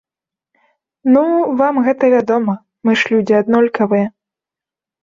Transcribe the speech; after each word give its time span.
Ну, 1.17 1.23
вам 1.61 1.75
гэта 1.89 2.11
вядома, 2.15 2.53
мы 2.87 2.91
ж 3.03 3.17
людзі 3.17 3.33
аднолькавыя. 3.43 4.07